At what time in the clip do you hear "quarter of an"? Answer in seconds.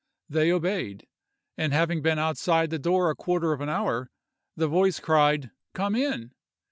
3.15-3.69